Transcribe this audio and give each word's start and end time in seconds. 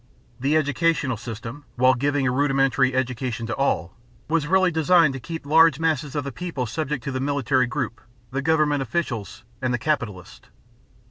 The 0.39 0.57
educational 0.57 1.15
system, 1.15 1.63
while 1.75 1.93
giving 1.93 2.25
a 2.25 2.31
rudimentary 2.31 2.95
education 2.95 3.45
to 3.45 3.55
all, 3.55 3.93
was 4.27 4.47
really 4.47 4.71
designed 4.71 5.13
to 5.13 5.19
keep 5.19 5.45
large 5.45 5.79
masses 5.79 6.15
of 6.15 6.23
the 6.23 6.31
people 6.31 6.65
subject 6.65 7.03
to 7.03 7.11
the 7.11 7.19
military 7.19 7.67
group, 7.67 8.01
the 8.31 8.41
government 8.41 8.81
officials, 8.81 9.43
and 9.61 9.71
the 9.71 9.77
capitalists. 9.77 10.47